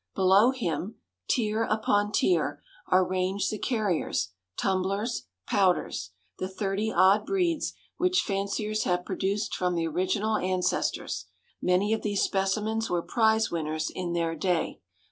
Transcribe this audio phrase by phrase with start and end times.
[0.15, 0.95] Below him,
[1.29, 8.83] tier upon tier, are ranged the carriers, tumblers, pouters the thirty odd breeds which fanciers
[8.85, 11.27] have produced from the original ancestors.
[11.61, 14.81] Many of these specimens were prize winners in their day.